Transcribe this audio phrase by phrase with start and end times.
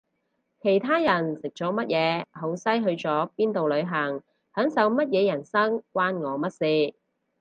[0.59, 4.23] 其他人食咗乜嘢好西去咗邊度旅行
[4.55, 6.95] 享受乜嘢人生關我乜事